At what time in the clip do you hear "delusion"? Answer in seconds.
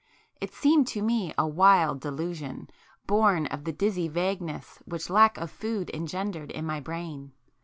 1.99-2.71